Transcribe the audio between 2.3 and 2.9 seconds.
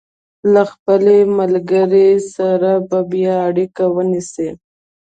سره